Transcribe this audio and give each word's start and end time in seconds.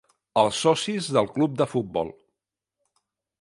Els 0.43 0.61
socis 0.63 1.09
del 1.17 1.29
club 1.35 1.59
de 1.61 1.67
futbol. 1.75 2.11